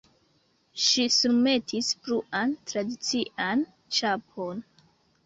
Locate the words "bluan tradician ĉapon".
2.07-4.65